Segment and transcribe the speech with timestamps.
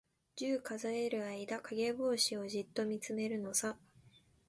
[0.35, 3.77] 十、数える間、かげぼうしをじっとみつめるのさ。